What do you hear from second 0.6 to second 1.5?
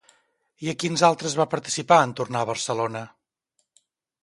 I a quins altres va